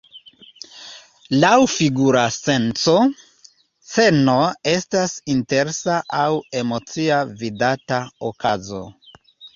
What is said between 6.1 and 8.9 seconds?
aŭ emocia vidata okazo.